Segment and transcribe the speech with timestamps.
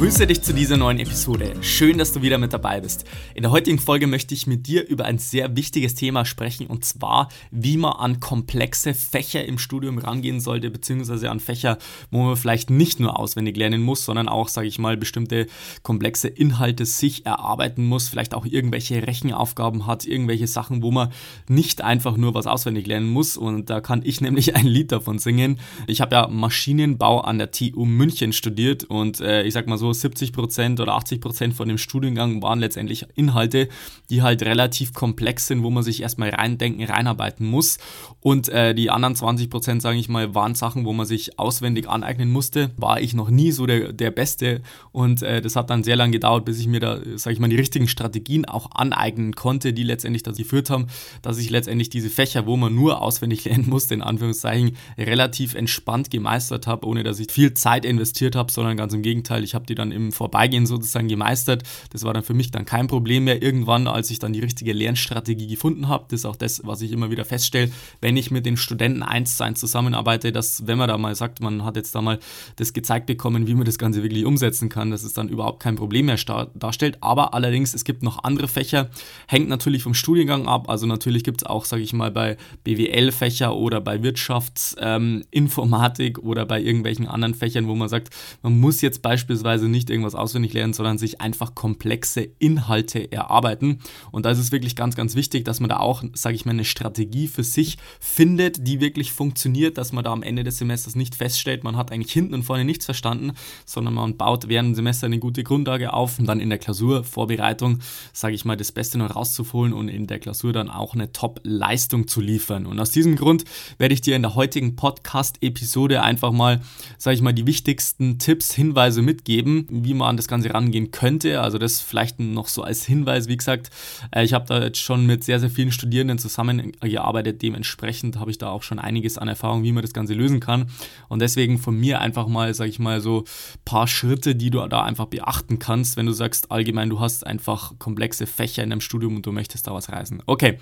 [0.00, 1.56] Grüße dich zu dieser neuen Episode.
[1.60, 3.04] Schön, dass du wieder mit dabei bist.
[3.34, 6.86] In der heutigen Folge möchte ich mit dir über ein sehr wichtiges Thema sprechen und
[6.86, 11.76] zwar, wie man an komplexe Fächer im Studium rangehen sollte, beziehungsweise an Fächer,
[12.10, 15.48] wo man vielleicht nicht nur auswendig lernen muss, sondern auch, sage ich mal, bestimmte
[15.82, 21.12] komplexe Inhalte sich erarbeiten muss, vielleicht auch irgendwelche Rechenaufgaben hat, irgendwelche Sachen, wo man
[21.46, 25.18] nicht einfach nur was auswendig lernen muss und da kann ich nämlich ein Lied davon
[25.18, 25.58] singen.
[25.86, 29.89] Ich habe ja Maschinenbau an der TU München studiert und äh, ich sag mal so,
[29.92, 33.68] 70% oder 80% von dem Studiengang waren letztendlich Inhalte,
[34.10, 37.78] die halt relativ komplex sind, wo man sich erstmal reindenken, reinarbeiten muss.
[38.20, 42.30] Und äh, die anderen 20% sage ich mal, waren Sachen, wo man sich auswendig aneignen
[42.30, 42.70] musste.
[42.76, 46.12] War ich noch nie so der, der Beste und äh, das hat dann sehr lange
[46.12, 49.84] gedauert, bis ich mir da, sage ich mal, die richtigen Strategien auch aneignen konnte, die
[49.84, 50.88] letztendlich dazu geführt haben,
[51.22, 56.10] dass ich letztendlich diese Fächer, wo man nur auswendig lernen musste, in Anführungszeichen, relativ entspannt
[56.10, 59.66] gemeistert habe, ohne dass ich viel Zeit investiert habe, sondern ganz im Gegenteil, ich habe
[59.66, 61.64] die dann im Vorbeigehen sozusagen gemeistert.
[61.90, 64.72] Das war dann für mich dann kein Problem mehr irgendwann, als ich dann die richtige
[64.72, 66.04] Lernstrategie gefunden habe.
[66.08, 69.36] Das ist auch das, was ich immer wieder feststelle, wenn ich mit den Studenten eins
[69.36, 72.18] zu eins zusammenarbeite, dass wenn man da mal sagt, man hat jetzt da mal
[72.56, 75.76] das gezeigt bekommen, wie man das Ganze wirklich umsetzen kann, dass es dann überhaupt kein
[75.76, 76.18] Problem mehr
[76.54, 76.98] darstellt.
[77.00, 78.90] Aber allerdings, es gibt noch andere Fächer,
[79.26, 80.68] hängt natürlich vom Studiengang ab.
[80.68, 86.46] Also natürlich gibt es auch, sage ich mal, bei BWL-Fächer oder bei Wirtschaftsinformatik ähm, oder
[86.46, 88.10] bei irgendwelchen anderen Fächern, wo man sagt,
[88.42, 93.80] man muss jetzt beispielsweise nicht irgendwas auswendig lernen, sondern sich einfach komplexe Inhalte erarbeiten.
[94.10, 96.52] Und da ist es wirklich ganz, ganz wichtig, dass man da auch, sage ich mal,
[96.52, 100.94] eine Strategie für sich findet, die wirklich funktioniert, dass man da am Ende des Semesters
[100.94, 103.32] nicht feststellt, man hat eigentlich hinten und vorne nichts verstanden,
[103.64, 107.78] sondern man baut während dem Semester eine gute Grundlage auf und dann in der Klausurvorbereitung,
[108.12, 112.08] sage ich mal, das Beste noch rauszuholen und in der Klausur dann auch eine Top-Leistung
[112.08, 112.66] zu liefern.
[112.66, 113.44] Und aus diesem Grund
[113.78, 116.60] werde ich dir in der heutigen Podcast-Episode einfach mal,
[116.98, 121.40] sage ich mal, die wichtigsten Tipps, Hinweise mitgeben, wie man an das Ganze rangehen könnte.
[121.40, 123.70] Also das vielleicht noch so als Hinweis, wie gesagt,
[124.14, 127.42] äh, ich habe da jetzt schon mit sehr, sehr vielen Studierenden zusammengearbeitet.
[127.42, 130.66] Dementsprechend habe ich da auch schon einiges an Erfahrung, wie man das Ganze lösen kann.
[131.08, 134.66] Und deswegen von mir einfach mal, sage ich mal, so ein paar Schritte, die du
[134.68, 138.80] da einfach beachten kannst, wenn du sagst, allgemein, du hast einfach komplexe Fächer in deinem
[138.80, 140.22] Studium und du möchtest da was reißen.
[140.26, 140.58] Okay,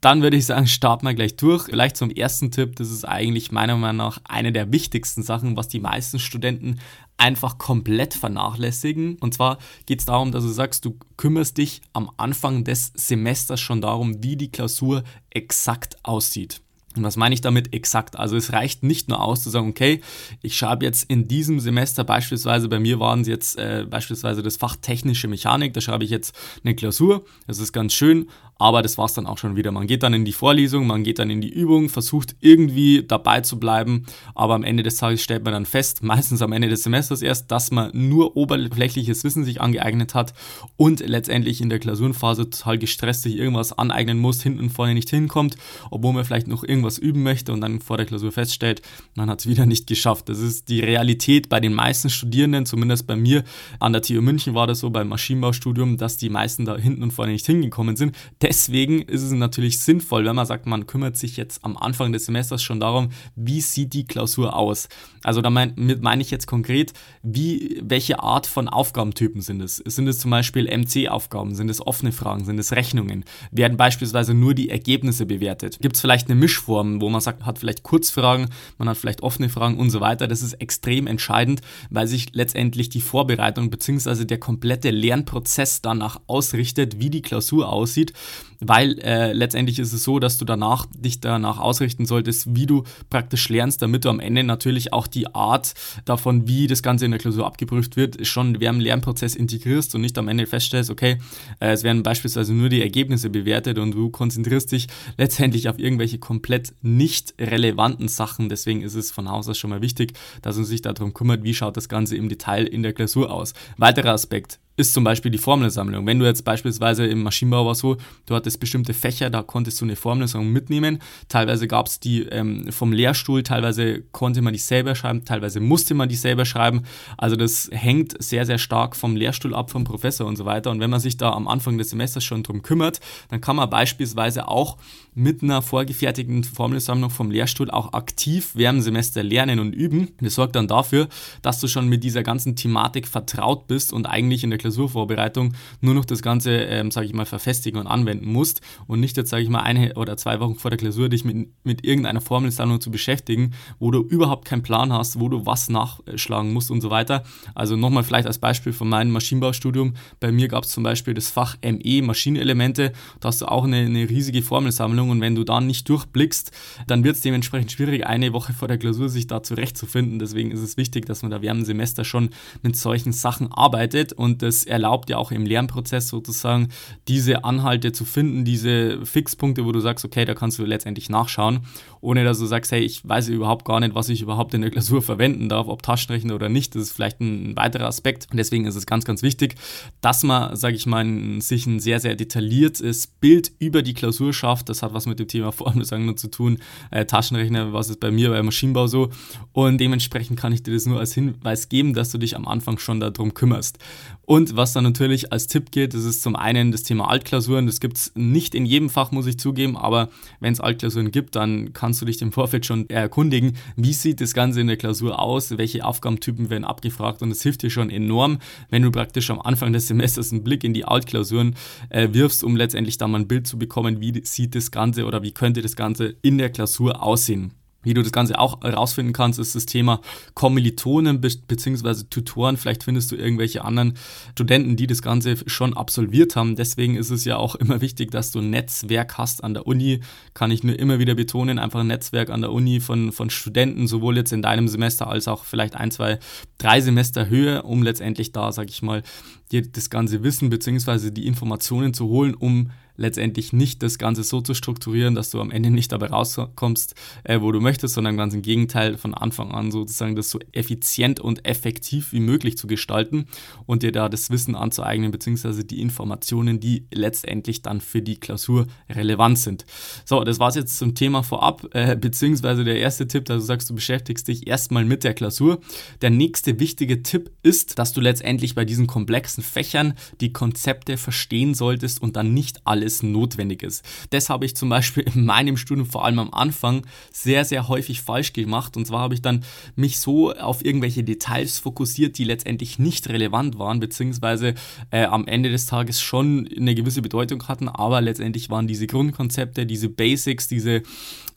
[0.00, 1.64] dann würde ich sagen, starten wir gleich durch.
[1.64, 5.68] Vielleicht zum ersten Tipp, das ist eigentlich meiner Meinung nach eine der wichtigsten Sachen, was
[5.68, 6.78] die meisten Studenten
[7.16, 9.16] einfach komplett vernachlässigen.
[9.20, 13.60] Und zwar geht es darum, dass du sagst, du kümmerst dich am Anfang des Semesters
[13.60, 16.60] schon darum, wie die Klausur exakt aussieht.
[16.96, 18.18] Und was meine ich damit exakt?
[18.18, 20.00] Also es reicht nicht nur aus zu sagen, okay,
[20.42, 24.56] ich schreibe jetzt in diesem Semester beispielsweise, bei mir waren es jetzt äh, beispielsweise das
[24.56, 26.34] Fach technische Mechanik, da schreibe ich jetzt
[26.64, 28.28] eine Klausur, das ist ganz schön,
[28.58, 29.72] aber das war es dann auch schon wieder.
[29.72, 33.40] Man geht dann in die Vorlesung, man geht dann in die Übung, versucht irgendwie dabei
[33.40, 36.84] zu bleiben, aber am Ende des Tages stellt man dann fest, meistens am Ende des
[36.84, 40.32] Semesters erst, dass man nur oberflächliches Wissen sich angeeignet hat
[40.76, 45.10] und letztendlich in der Klausurenphase total gestresst sich irgendwas aneignen muss, hinten und vorne nicht
[45.10, 45.56] hinkommt,
[45.90, 48.82] obwohl man vielleicht noch irgendwas üben möchte und dann vor der Klausur feststellt,
[49.16, 50.28] man hat es wieder nicht geschafft.
[50.28, 53.42] Das ist die Realität bei den meisten Studierenden, zumindest bei mir
[53.80, 57.10] an der TU München war das so beim Maschinenbaustudium, dass die meisten da hinten und
[57.10, 61.36] vorne nicht hingekommen sind deswegen ist es natürlich sinnvoll, wenn man sagt, man kümmert sich
[61.36, 64.88] jetzt am Anfang des Semesters schon darum, wie sieht die Klausur aus.
[65.22, 66.92] Also damit meine ich jetzt konkret,
[67.22, 69.76] wie, welche Art von Aufgabentypen sind es?
[69.76, 71.54] Sind es zum Beispiel MC-Aufgaben?
[71.54, 72.44] Sind es offene Fragen?
[72.44, 73.24] Sind es Rechnungen?
[73.52, 75.78] Werden beispielsweise nur die Ergebnisse bewertet?
[75.80, 78.48] Gibt es vielleicht eine Mischform, wo man sagt, hat vielleicht Kurzfragen,
[78.78, 80.26] man hat vielleicht offene Fragen und so weiter?
[80.26, 81.60] Das ist extrem entscheidend,
[81.90, 84.24] weil sich letztendlich die Vorbereitung bzw.
[84.24, 88.12] der komplette Lernprozess danach ausrichtet, wie die Klausur aussieht
[88.60, 92.84] weil äh, letztendlich ist es so, dass du danach dich danach ausrichten solltest, wie du
[93.10, 95.74] praktisch lernst, damit du am Ende natürlich auch die Art
[96.04, 100.00] davon, wie das Ganze in der Klausur abgeprüft wird, schon während dem Lernprozess integrierst und
[100.00, 101.18] nicht am Ende feststellst, okay,
[101.60, 104.86] äh, es werden beispielsweise nur die Ergebnisse bewertet und du konzentrierst dich
[105.18, 108.48] letztendlich auf irgendwelche komplett nicht relevanten Sachen.
[108.48, 110.12] Deswegen ist es von Haus aus schon mal wichtig,
[110.42, 113.54] dass man sich darum kümmert, wie schaut das Ganze im Detail in der Klausur aus.
[113.76, 116.06] Weiterer Aspekt, ist zum Beispiel die Formelsammlung.
[116.06, 117.96] Wenn du jetzt beispielsweise im Maschinenbau war so,
[118.26, 121.00] du hattest bestimmte Fächer, da konntest du eine Formelsammlung mitnehmen.
[121.28, 125.94] Teilweise gab es die ähm, vom Lehrstuhl, teilweise konnte man die selber schreiben, teilweise musste
[125.94, 126.84] man die selber schreiben.
[127.18, 130.70] Also das hängt sehr, sehr stark vom Lehrstuhl ab, vom Professor und so weiter.
[130.70, 133.68] Und wenn man sich da am Anfang des Semesters schon drum kümmert, dann kann man
[133.68, 134.78] beispielsweise auch
[135.14, 140.08] mit einer vorgefertigten Formelsammlung vom Lehrstuhl auch aktiv während dem Semester lernen und üben.
[140.20, 141.08] Das sorgt dann dafür,
[141.42, 145.94] dass du schon mit dieser ganzen Thematik vertraut bist und eigentlich in der Klausurvorbereitung nur
[145.94, 149.42] noch das Ganze, ähm, sage ich mal, verfestigen und anwenden musst und nicht jetzt, sage
[149.42, 152.90] ich mal, eine oder zwei Wochen vor der Klausur dich mit, mit irgendeiner Formelsammlung zu
[152.90, 157.24] beschäftigen, wo du überhaupt keinen Plan hast, wo du was nachschlagen musst und so weiter.
[157.54, 159.94] Also nochmal vielleicht als Beispiel von meinem Maschinenbaustudium.
[160.20, 162.92] Bei mir gab es zum Beispiel das Fach ME Maschinenelemente.
[163.20, 166.52] Da hast du auch eine, eine riesige Formelsammlung und wenn du da nicht durchblickst,
[166.86, 170.18] dann wird es dementsprechend schwierig, eine Woche vor der Klausur sich da zurechtzufinden.
[170.18, 172.30] Deswegen ist es wichtig, dass man da während dem Semester schon
[172.62, 176.68] mit solchen Sachen arbeitet und das erlaubt ja auch im Lernprozess sozusagen
[177.08, 181.60] diese Anhalte zu finden, diese Fixpunkte, wo du sagst, okay, da kannst du letztendlich nachschauen,
[182.00, 184.70] ohne dass du sagst, hey, ich weiß überhaupt gar nicht, was ich überhaupt in der
[184.70, 186.74] Klausur verwenden darf, ob Taschenrechner oder nicht.
[186.74, 188.26] Das ist vielleicht ein weiterer Aspekt.
[188.30, 189.54] Und deswegen ist es ganz, ganz wichtig,
[190.00, 191.06] dass man, sage ich mal,
[191.40, 194.68] sich ein sehr, sehr detailliertes Bild über die Klausur schafft.
[194.68, 196.58] Das hat was mit dem Thema Formelsammlung zu tun.
[196.90, 199.10] Äh, Taschenrechner, was ist bei mir beim Maschinenbau so.
[199.52, 202.78] Und dementsprechend kann ich dir das nur als Hinweis geben, dass du dich am Anfang
[202.78, 203.78] schon darum kümmerst.
[204.24, 207.66] Und was dann natürlich als Tipp geht, das ist zum einen das Thema Altklausuren.
[207.66, 210.08] Das gibt es nicht in jedem Fach, muss ich zugeben, aber
[210.40, 214.34] wenn es Altklausuren gibt, dann kannst du dich im Vorfeld schon erkundigen, wie sieht das
[214.34, 218.38] Ganze in der Klausur aus, welche Aufgabentypen werden abgefragt und es hilft dir schon enorm,
[218.70, 221.54] wenn du praktisch am Anfang des Semesters einen Blick in die Altklausuren
[221.88, 225.22] äh, wirfst, um letztendlich dann mal ein Bild zu bekommen, wie sieht das Ganze oder
[225.22, 227.52] wie könnte das Ganze in der Klausur aussehen.
[227.82, 230.00] Wie du das Ganze auch herausfinden kannst, ist das Thema
[230.34, 232.04] Kommilitonen bzw.
[232.08, 232.56] Tutoren.
[232.56, 233.94] Vielleicht findest du irgendwelche anderen
[234.32, 236.56] Studenten, die das Ganze schon absolviert haben.
[236.56, 240.00] Deswegen ist es ja auch immer wichtig, dass du ein Netzwerk hast an der Uni.
[240.34, 243.86] Kann ich nur immer wieder betonen, einfach ein Netzwerk an der Uni von, von Studenten,
[243.86, 246.18] sowohl jetzt in deinem Semester als auch vielleicht ein, zwei,
[246.58, 249.02] drei Semester höher, um letztendlich da, sag ich mal,
[249.50, 251.10] dir das ganze Wissen bzw.
[251.10, 252.70] die Informationen zu holen, um
[253.02, 256.94] letztendlich nicht das Ganze so zu strukturieren, dass du am Ende nicht dabei rauskommst,
[257.24, 261.20] äh, wo du möchtest, sondern ganz im Gegenteil von Anfang an sozusagen das so effizient
[261.20, 263.26] und effektiv wie möglich zu gestalten
[263.66, 268.66] und dir da das Wissen anzueignen, beziehungsweise die Informationen, die letztendlich dann für die Klausur
[268.88, 269.66] relevant sind.
[270.04, 273.46] So, das war es jetzt zum Thema vorab, äh, beziehungsweise der erste Tipp, dass du
[273.46, 275.60] sagst, du beschäftigst dich erstmal mit der Klausur.
[276.00, 281.54] Der nächste wichtige Tipp ist, dass du letztendlich bei diesen komplexen Fächern die Konzepte verstehen
[281.54, 283.84] solltest und dann nicht alle alles notwendig ist.
[284.10, 288.02] Das habe ich zum Beispiel in meinem Studium vor allem am Anfang sehr, sehr häufig
[288.02, 288.76] falsch gemacht.
[288.76, 289.44] Und zwar habe ich dann
[289.76, 294.54] mich so auf irgendwelche Details fokussiert, die letztendlich nicht relevant waren, beziehungsweise
[294.90, 299.66] äh, am Ende des Tages schon eine gewisse Bedeutung hatten, aber letztendlich waren diese Grundkonzepte,
[299.66, 300.82] diese Basics, diese,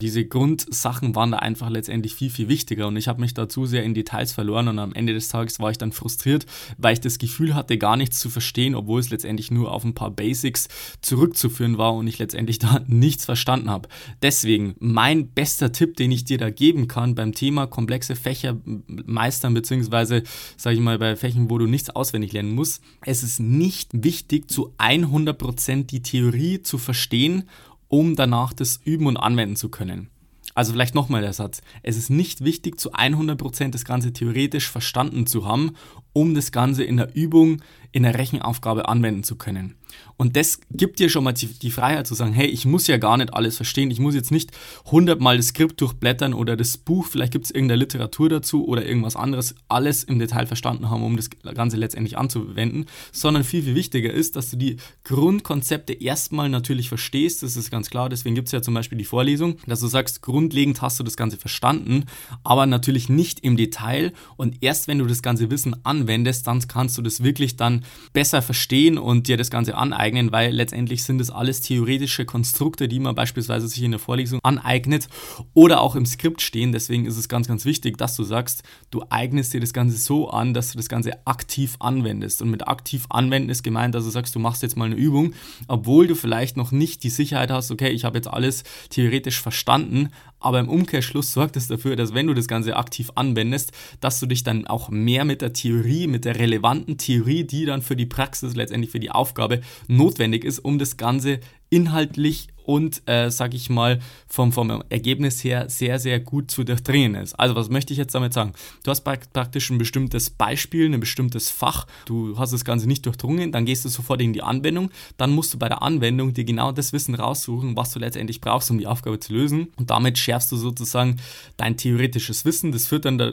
[0.00, 2.88] diese Grundsachen waren da einfach letztendlich viel, viel wichtiger.
[2.88, 5.58] Und ich habe mich da zu sehr in Details verloren und am Ende des Tages
[5.58, 9.10] war ich dann frustriert, weil ich das Gefühl hatte, gar nichts zu verstehen, obwohl es
[9.10, 10.68] letztendlich nur auf ein paar Basics
[11.00, 13.88] zurück zurückzuführen war und ich letztendlich da nichts verstanden habe.
[14.22, 18.56] Deswegen mein bester Tipp, den ich dir da geben kann beim Thema komplexe Fächer
[18.86, 20.22] meistern, beziehungsweise,
[20.56, 24.50] sage ich mal, bei Fächern, wo du nichts auswendig lernen musst, es ist nicht wichtig,
[24.50, 27.44] zu 100% die Theorie zu verstehen,
[27.88, 30.08] um danach das üben und anwenden zu können.
[30.56, 31.60] Also vielleicht nochmal der Satz.
[31.82, 35.72] Es ist nicht wichtig, zu 100% das Ganze theoretisch verstanden zu haben,
[36.14, 37.60] um das Ganze in der Übung,
[37.92, 39.74] in der Rechenaufgabe anwenden zu können.
[40.16, 43.16] Und das gibt dir schon mal die, Freiheit zu sagen, hey, ich muss ja gar
[43.16, 43.90] nicht alles verstehen.
[43.90, 44.50] Ich muss jetzt nicht
[44.86, 49.16] hundertmal das Skript durchblättern oder das Buch, vielleicht gibt es irgendeine Literatur dazu oder irgendwas
[49.16, 54.12] anderes, alles im Detail verstanden haben, um das Ganze letztendlich anzuwenden, sondern viel, viel wichtiger
[54.12, 57.42] ist, dass du die Grundkonzepte erstmal natürlich verstehst.
[57.42, 58.08] Das ist ganz klar.
[58.08, 61.16] Deswegen gibt es ja zum Beispiel die Vorlesung, dass du sagst, grundlegend hast du das
[61.16, 62.04] Ganze verstanden,
[62.42, 64.12] aber natürlich nicht im Detail.
[64.36, 68.40] Und erst wenn du das ganze Wissen anwendest, dann kannst du das wirklich dann besser
[68.40, 73.14] verstehen und dir das Ganze aneignen, weil letztendlich sind es alles theoretische Konstrukte, die man
[73.14, 75.08] beispielsweise sich in der Vorlesung aneignet
[75.54, 76.72] oder auch im Skript stehen.
[76.72, 80.28] Deswegen ist es ganz, ganz wichtig, dass du sagst, du eignest dir das Ganze so
[80.28, 82.42] an, dass du das Ganze aktiv anwendest.
[82.42, 85.34] Und mit aktiv anwenden ist gemeint, dass du sagst, du machst jetzt mal eine Übung,
[85.68, 90.10] obwohl du vielleicht noch nicht die Sicherheit hast, okay, ich habe jetzt alles theoretisch verstanden,
[90.38, 94.26] aber im Umkehrschluss sorgt es dafür, dass wenn du das Ganze aktiv anwendest, dass du
[94.26, 98.06] dich dann auch mehr mit der Theorie, mit der relevanten Theorie, die dann für die
[98.06, 101.40] Praxis, letztendlich für die Aufgabe notwendig ist, um das Ganze
[101.70, 107.14] inhaltlich und, äh, sag ich mal, vom, vom Ergebnis her sehr, sehr gut zu durchdringen
[107.14, 107.34] ist.
[107.34, 108.52] Also, was möchte ich jetzt damit sagen?
[108.82, 113.52] Du hast praktisch ein bestimmtes Beispiel, ein bestimmtes Fach, du hast das Ganze nicht durchdrungen,
[113.52, 116.72] dann gehst du sofort in die Anwendung, dann musst du bei der Anwendung dir genau
[116.72, 119.68] das Wissen raussuchen, was du letztendlich brauchst, um die Aufgabe zu lösen.
[119.76, 121.18] Und damit schärfst du sozusagen
[121.56, 122.72] dein theoretisches Wissen.
[122.72, 123.32] Das führt dann da,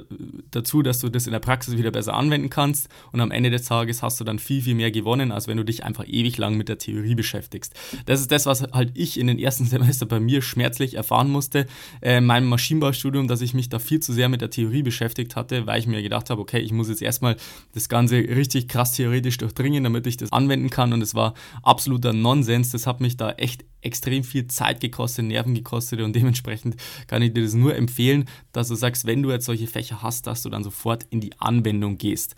[0.55, 3.63] dazu, dass du das in der Praxis wieder besser anwenden kannst und am Ende des
[3.63, 6.55] Tages hast du dann viel, viel mehr gewonnen, als wenn du dich einfach ewig lang
[6.55, 7.73] mit der Theorie beschäftigst.
[8.05, 11.65] Das ist das, was halt ich in den ersten Semester bei mir schmerzlich erfahren musste,
[12.01, 15.35] äh, in meinem Maschinenbaustudium, dass ich mich da viel zu sehr mit der Theorie beschäftigt
[15.35, 17.35] hatte, weil ich mir gedacht habe, okay, ich muss jetzt erstmal
[17.73, 22.13] das Ganze richtig krass theoretisch durchdringen, damit ich das anwenden kann und es war absoluter
[22.13, 22.71] Nonsens.
[22.71, 26.75] Das hat mich da echt extrem viel Zeit gekostet, Nerven gekostet und dementsprechend
[27.07, 30.27] kann ich dir das nur empfehlen, dass du sagst, wenn du jetzt solche Fächer hast,
[30.27, 32.35] dass du dann sofort in die Anwendung gehst.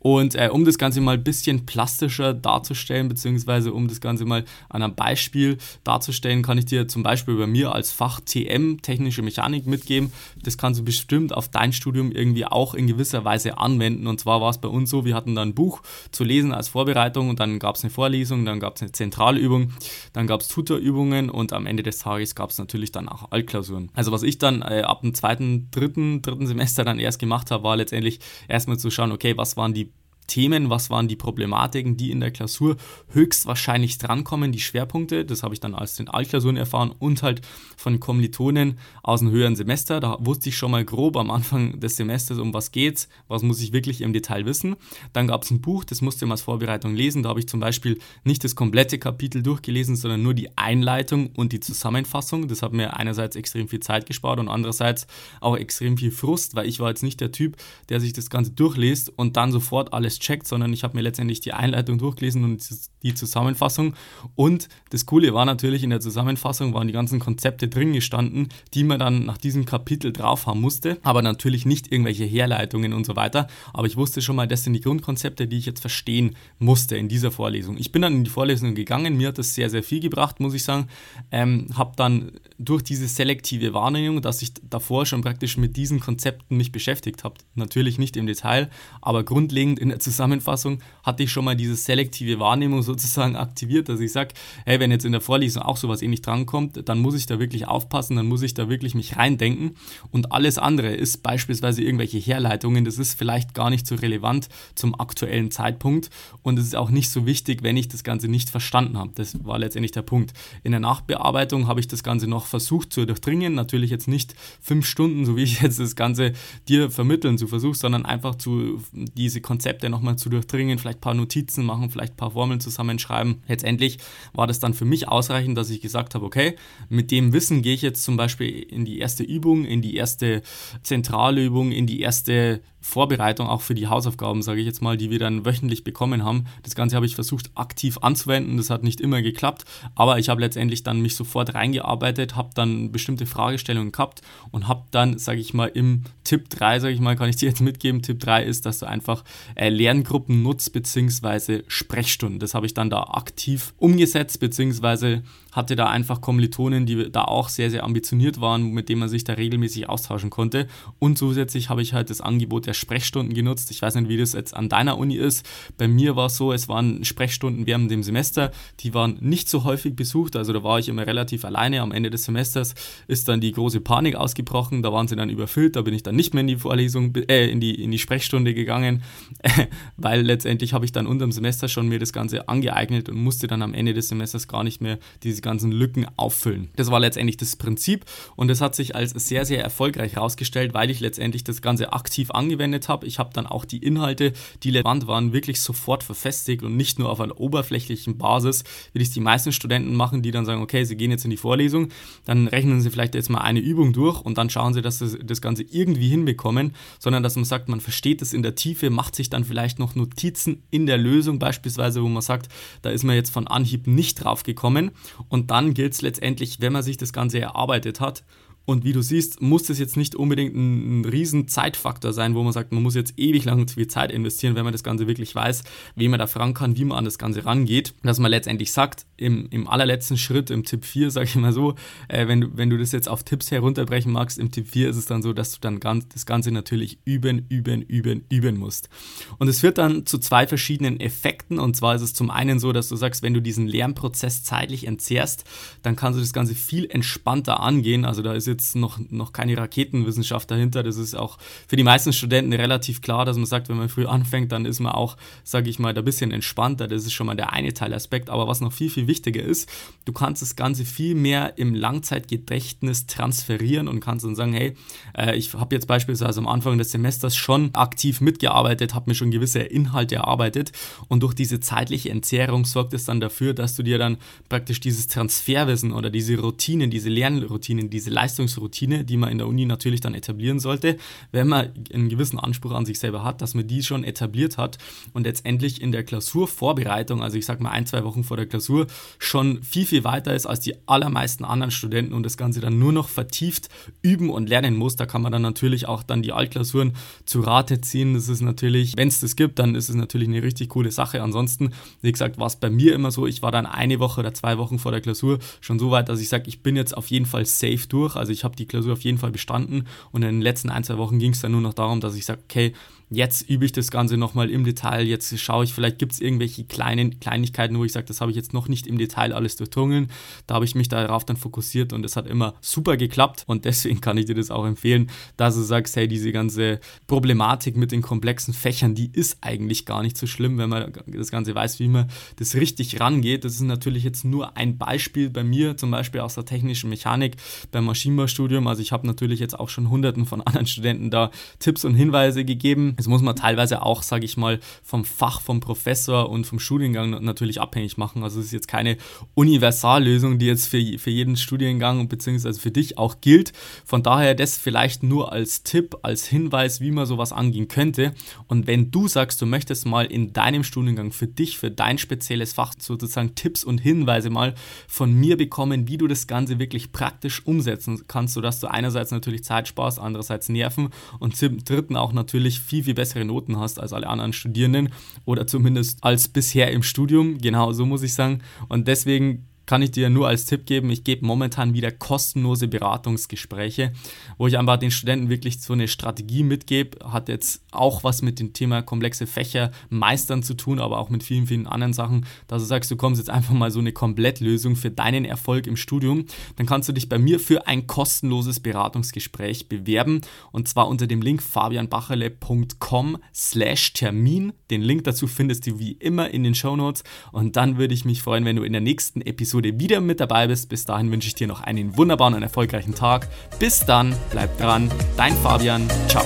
[0.00, 4.44] Und äh, um das Ganze mal ein bisschen plastischer darzustellen, beziehungsweise um das Ganze mal
[4.68, 9.22] an einem Beispiel darzustellen, kann ich dir zum Beispiel bei mir als Fach TM, technische
[9.22, 10.12] Mechanik, mitgeben.
[10.42, 14.06] Das kannst du bestimmt auf dein Studium irgendwie auch in gewisser Weise anwenden.
[14.06, 16.68] Und zwar war es bei uns so, wir hatten dann ein Buch zu lesen als
[16.68, 19.72] Vorbereitung und dann gab es eine Vorlesung, dann gab es eine Zentralübung,
[20.12, 23.90] dann gab es Tutorübungen und am Ende des Tages gab es natürlich dann auch Altklausuren.
[23.94, 27.64] Also was ich dann äh, ab dem zweiten, dritten, dritten Semester dann erst gemacht habe,
[27.64, 29.92] war letztendlich erstmal zu schauen, okay, was waren die
[30.28, 32.76] Themen, was waren die Problematiken, die in der Klausur
[33.08, 37.42] höchstwahrscheinlich drankommen, die Schwerpunkte, das habe ich dann aus den Altklausuren erfahren und halt
[37.76, 39.98] von Kommilitonen aus dem höheren Semester.
[40.00, 43.60] Da wusste ich schon mal grob am Anfang des Semesters, um was geht's, was muss
[43.60, 44.76] ich wirklich im Detail wissen.
[45.12, 47.22] Dann gab es ein Buch, das musste man als Vorbereitung lesen.
[47.22, 51.52] Da habe ich zum Beispiel nicht das komplette Kapitel durchgelesen, sondern nur die Einleitung und
[51.52, 52.48] die Zusammenfassung.
[52.48, 55.06] Das hat mir einerseits extrem viel Zeit gespart und andererseits
[55.40, 57.56] auch extrem viel Frust, weil ich war jetzt nicht der Typ,
[57.88, 61.40] der sich das Ganze durchliest und dann sofort alles checkt, sondern ich habe mir letztendlich
[61.40, 62.62] die Einleitung durchgelesen und
[63.02, 63.94] die Zusammenfassung.
[64.34, 68.84] Und das Coole war natürlich, in der Zusammenfassung waren die ganzen Konzepte drin gestanden, die
[68.84, 73.16] man dann nach diesem Kapitel drauf haben musste, aber natürlich nicht irgendwelche Herleitungen und so
[73.16, 73.46] weiter.
[73.72, 77.08] Aber ich wusste schon mal, das sind die Grundkonzepte, die ich jetzt verstehen musste in
[77.08, 77.76] dieser Vorlesung.
[77.78, 80.54] Ich bin dann in die Vorlesung gegangen, mir hat das sehr, sehr viel gebracht, muss
[80.54, 80.88] ich sagen.
[81.30, 86.56] Ähm, habe dann durch diese selektive Wahrnehmung, dass ich davor schon praktisch mit diesen Konzepten
[86.56, 91.44] mich beschäftigt habe, natürlich nicht im Detail, aber grundlegend in der Zusammenfassung hatte ich schon
[91.44, 95.62] mal diese selektive Wahrnehmung sozusagen aktiviert, dass ich sage, hey, wenn jetzt in der Vorlesung
[95.62, 98.94] auch sowas ähnlich drankommt, dann muss ich da wirklich aufpassen, dann muss ich da wirklich
[98.94, 99.76] mich reindenken
[100.10, 104.98] und alles andere ist beispielsweise irgendwelche Herleitungen, das ist vielleicht gar nicht so relevant zum
[104.98, 106.10] aktuellen Zeitpunkt
[106.42, 109.12] und es ist auch nicht so wichtig, wenn ich das Ganze nicht verstanden habe.
[109.14, 110.32] Das war letztendlich der Punkt.
[110.64, 114.86] In der Nachbearbeitung habe ich das Ganze noch versucht zu durchdringen, natürlich jetzt nicht fünf
[114.86, 116.32] Stunden, so wie ich jetzt das Ganze
[116.68, 121.02] dir vermitteln zu versuche, sondern einfach zu diese Konzepte noch nochmal zu durchdringen, vielleicht ein
[121.02, 123.42] paar Notizen machen, vielleicht ein paar Formeln zusammenschreiben.
[123.48, 123.98] Letztendlich
[124.32, 126.54] war das dann für mich ausreichend, dass ich gesagt habe, okay,
[126.88, 130.42] mit dem Wissen gehe ich jetzt zum Beispiel in die erste Übung, in die erste
[130.82, 135.18] Zentralübung, in die erste Vorbereitung auch für die Hausaufgaben, sage ich jetzt mal, die wir
[135.18, 136.44] dann wöchentlich bekommen haben.
[136.62, 138.56] Das Ganze habe ich versucht aktiv anzuwenden.
[138.56, 142.92] Das hat nicht immer geklappt, aber ich habe letztendlich dann mich sofort reingearbeitet, habe dann
[142.92, 147.16] bestimmte Fragestellungen gehabt und habe dann, sage ich mal, im Tipp 3, sage ich mal,
[147.16, 148.00] kann ich dir jetzt mitgeben.
[148.00, 151.62] Tipp 3 ist, dass du einfach äh, Lerngruppen nutzt bzw.
[151.66, 152.38] Sprechstunden.
[152.38, 155.20] Das habe ich dann da aktiv umgesetzt bzw.
[155.58, 159.24] hatte da einfach Kommilitonen, die da auch sehr, sehr ambitioniert waren, mit denen man sich
[159.24, 160.68] da regelmäßig austauschen konnte.
[160.98, 163.70] Und zusätzlich habe ich halt das Angebot der Sprechstunden genutzt.
[163.70, 165.46] Ich weiß nicht, wie das jetzt an deiner Uni ist.
[165.76, 169.64] Bei mir war es so, es waren Sprechstunden während dem Semester, die waren nicht so
[169.64, 171.82] häufig besucht, also da war ich immer relativ alleine.
[171.82, 172.74] Am Ende des Semesters
[173.08, 176.14] ist dann die große Panik ausgebrochen, da waren sie dann überfüllt, da bin ich dann
[176.14, 179.02] nicht mehr in die Vorlesung, äh, in die, in die Sprechstunde gegangen,
[179.96, 183.48] weil letztendlich habe ich dann unter dem Semester schon mir das Ganze angeeignet und musste
[183.48, 186.68] dann am Ende des Semesters gar nicht mehr diese ganzen Lücken auffüllen.
[186.76, 188.04] Das war letztendlich das Prinzip
[188.36, 192.30] und das hat sich als sehr, sehr erfolgreich herausgestellt, weil ich letztendlich das Ganze aktiv
[192.30, 193.06] angewendet habe.
[193.06, 197.08] Ich habe dann auch die Inhalte, die relevant waren, wirklich sofort verfestigt und nicht nur
[197.08, 200.96] auf einer oberflächlichen Basis, wie das die meisten Studenten machen, die dann sagen, okay, sie
[200.96, 201.88] gehen jetzt in die Vorlesung,
[202.26, 205.18] dann rechnen sie vielleicht jetzt mal eine Übung durch und dann schauen sie, dass sie
[205.18, 209.14] das Ganze irgendwie hinbekommen, sondern dass man sagt, man versteht es in der Tiefe, macht
[209.14, 212.48] sich dann vielleicht noch Notizen in der Lösung beispielsweise, wo man sagt,
[212.82, 214.90] da ist man jetzt von Anhieb nicht drauf gekommen
[215.28, 218.24] und dann gilt es letztendlich, wenn man sich das Ganze erarbeitet hat,
[218.68, 222.42] und wie du siehst, muss das jetzt nicht unbedingt ein, ein riesen Zeitfaktor sein, wo
[222.42, 225.34] man sagt, man muss jetzt ewig lang viel Zeit investieren, wenn man das Ganze wirklich
[225.34, 225.64] weiß,
[225.96, 227.94] wie man da fragen kann, wie man an das Ganze rangeht.
[228.02, 231.76] Dass man letztendlich sagt, im, im allerletzten Schritt, im Tipp 4, sage ich mal so,
[232.08, 234.98] äh, wenn, du, wenn du das jetzt auf Tipps herunterbrechen magst, im Tipp 4 ist
[234.98, 238.90] es dann so, dass du dann ganz, das Ganze natürlich üben, üben, üben, üben musst.
[239.38, 241.58] Und es führt dann zu zwei verschiedenen Effekten.
[241.58, 244.86] Und zwar ist es zum einen so, dass du sagst, wenn du diesen Lernprozess zeitlich
[244.86, 245.44] entzehrst,
[245.82, 248.04] dann kannst du das Ganze viel entspannter angehen.
[248.04, 250.82] Also da ist jetzt jetzt noch, noch keine Raketenwissenschaft dahinter.
[250.82, 254.06] Das ist auch für die meisten Studenten relativ klar, dass man sagt, wenn man früh
[254.06, 256.88] anfängt, dann ist man auch, sage ich mal, da ein bisschen entspannter.
[256.88, 258.30] Das ist schon mal der eine Teilaspekt.
[258.30, 259.68] Aber was noch viel, viel wichtiger ist,
[260.04, 264.74] du kannst das Ganze viel mehr im Langzeitgedächtnis transferieren und kannst dann sagen, hey,
[265.16, 269.30] äh, ich habe jetzt beispielsweise am Anfang des Semesters schon aktiv mitgearbeitet, habe mir schon
[269.30, 270.72] gewisse Inhalte erarbeitet
[271.08, 275.06] und durch diese zeitliche Entzehrung sorgt es dann dafür, dass du dir dann praktisch dieses
[275.06, 280.14] Transferwissen oder diese Routinen, diese Lernroutinen, diese Leistungsroutine, die man in der Uni natürlich dann
[280.14, 280.96] etablieren sollte,
[281.32, 284.78] wenn man einen gewissen Anspruch an sich selber hat, dass man die schon etabliert hat
[285.12, 288.86] und letztendlich in der Klausurvorbereitung, also ich sag mal ein, zwei Wochen vor der Klausur,
[289.18, 292.92] schon viel, viel weiter ist als die allermeisten anderen Studenten und das Ganze dann nur
[292.92, 293.68] noch vertieft
[294.02, 294.96] üben und lernen muss.
[294.96, 296.92] Da kann man dann natürlich auch dann die Altklausuren
[297.24, 298.14] zu Rate ziehen.
[298.14, 301.22] Das ist natürlich, wenn es das gibt, dann ist es natürlich eine richtig coole Sache.
[301.22, 304.32] Ansonsten, wie gesagt, war es bei mir immer so, ich war dann eine Woche oder
[304.32, 307.08] zwei Wochen vor der Klausur schon so weit, dass ich sage, ich bin jetzt auf
[307.08, 308.16] jeden Fall safe durch.
[308.16, 310.98] Also ich habe die Klausur auf jeden Fall bestanden und in den letzten ein, zwei
[310.98, 312.72] Wochen ging es dann nur noch darum, dass ich sage, okay,
[313.10, 316.64] jetzt übe ich das Ganze nochmal im Detail, jetzt schaue ich, vielleicht gibt es irgendwelche
[316.64, 320.08] kleinen Kleinigkeiten, wo ich sage, das habe ich jetzt noch nicht im Detail alles durchdrungen.
[320.46, 324.00] Da habe ich mich darauf dann fokussiert und es hat immer super geklappt und deswegen
[324.00, 328.02] kann ich dir das auch empfehlen, dass du sagst, hey, diese ganze Problematik mit den
[328.02, 331.88] komplexen Fächern, die ist eigentlich gar nicht so schlimm, wenn man das Ganze weiß, wie
[331.88, 333.44] man das richtig rangeht.
[333.44, 337.36] Das ist natürlich jetzt nur ein Beispiel bei mir, zum Beispiel aus der technischen Mechanik
[337.70, 338.66] beim Maschinenbaustudium.
[338.66, 342.44] Also ich habe natürlich jetzt auch schon hunderten von anderen Studenten da Tipps und Hinweise
[342.44, 342.96] gegeben.
[342.98, 347.10] Das muss man teilweise auch, sage ich mal, vom Fach, vom Professor und vom Studiengang
[347.22, 348.24] natürlich abhängig machen.
[348.24, 348.96] Also es ist jetzt keine
[349.34, 352.54] Universallösung, die jetzt für, für jeden Studiengang bzw.
[352.54, 353.52] für dich auch gilt.
[353.84, 358.14] Von daher das vielleicht nur als Tipp, als Hinweis, wie man sowas angehen könnte.
[358.48, 362.52] Und wenn du sagst, du möchtest mal in deinem Studiengang für dich, für dein spezielles
[362.52, 364.56] Fach sozusagen Tipps und Hinweise mal
[364.88, 369.44] von mir bekommen, wie du das Ganze wirklich praktisch umsetzen kannst, sodass du einerseits natürlich
[369.44, 370.88] Zeit sparst, andererseits Nerven
[371.20, 374.88] und zum dritten auch natürlich viel, viel bessere Noten hast als alle anderen Studierenden
[375.26, 377.36] oder zumindest als bisher im Studium.
[377.36, 378.40] Genau so muss ich sagen.
[378.68, 383.92] Und deswegen kann ich dir nur als Tipp geben, ich gebe momentan wieder kostenlose Beratungsgespräche,
[384.38, 386.98] wo ich einfach den Studenten wirklich so eine Strategie mitgebe.
[387.12, 391.22] Hat jetzt auch was mit dem Thema komplexe Fächer meistern zu tun, aber auch mit
[391.22, 392.24] vielen, vielen anderen Sachen.
[392.46, 395.76] Dass du sagst, du kommst jetzt einfach mal so eine Komplettlösung für deinen Erfolg im
[395.76, 396.24] Studium,
[396.56, 401.20] dann kannst du dich bei mir für ein kostenloses Beratungsgespräch bewerben und zwar unter dem
[401.20, 404.54] Link fabianbacherle.com slash Termin.
[404.70, 408.06] Den Link dazu findest du wie immer in den Show Notes und dann würde ich
[408.06, 410.68] mich freuen, wenn du in der nächsten Episode Episode wieder mit dabei bist.
[410.68, 413.28] Bis dahin wünsche ich dir noch einen wunderbaren und erfolgreichen Tag.
[413.58, 416.24] Bis dann, bleib dran, dein Fabian, ciao.